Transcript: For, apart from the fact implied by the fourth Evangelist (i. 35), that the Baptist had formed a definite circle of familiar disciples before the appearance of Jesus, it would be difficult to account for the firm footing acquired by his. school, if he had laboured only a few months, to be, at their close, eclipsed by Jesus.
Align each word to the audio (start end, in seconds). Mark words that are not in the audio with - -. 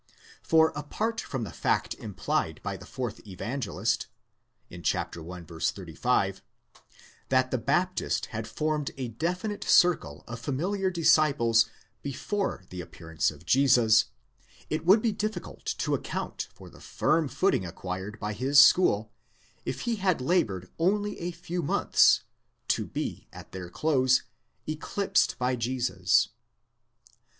For, 0.41 0.73
apart 0.75 1.21
from 1.21 1.43
the 1.43 1.51
fact 1.53 1.93
implied 1.93 2.59
by 2.63 2.75
the 2.75 2.87
fourth 2.87 3.21
Evangelist 3.27 4.07
(i. 4.71 4.81
35), 4.81 6.41
that 7.29 7.51
the 7.51 7.59
Baptist 7.59 8.25
had 8.33 8.47
formed 8.47 8.89
a 8.97 9.09
definite 9.09 9.63
circle 9.63 10.23
of 10.27 10.39
familiar 10.39 10.89
disciples 10.89 11.69
before 12.01 12.63
the 12.71 12.81
appearance 12.81 13.29
of 13.29 13.45
Jesus, 13.45 14.05
it 14.71 14.87
would 14.87 15.03
be 15.03 15.11
difficult 15.11 15.65
to 15.77 15.93
account 15.93 16.47
for 16.51 16.67
the 16.71 16.81
firm 16.81 17.27
footing 17.27 17.63
acquired 17.63 18.19
by 18.19 18.33
his. 18.33 18.59
school, 18.59 19.11
if 19.65 19.81
he 19.81 19.97
had 19.97 20.19
laboured 20.19 20.67
only 20.79 21.19
a 21.19 21.29
few 21.29 21.61
months, 21.61 22.23
to 22.69 22.87
be, 22.87 23.27
at 23.31 23.51
their 23.51 23.69
close, 23.69 24.23
eclipsed 24.65 25.37
by 25.37 25.55
Jesus. 25.55 26.29